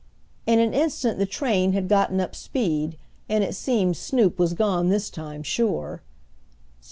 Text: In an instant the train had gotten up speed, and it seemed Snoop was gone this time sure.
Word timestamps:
In 0.47 0.57
an 0.57 0.73
instant 0.73 1.19
the 1.19 1.27
train 1.27 1.73
had 1.73 1.87
gotten 1.87 2.19
up 2.19 2.35
speed, 2.35 2.97
and 3.29 3.43
it 3.43 3.53
seemed 3.53 3.95
Snoop 3.97 4.39
was 4.39 4.53
gone 4.53 4.89
this 4.89 5.11
time 5.11 5.43
sure. 5.43 6.01